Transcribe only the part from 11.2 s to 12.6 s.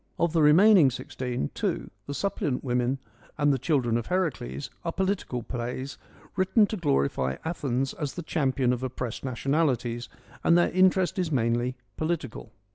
manly political.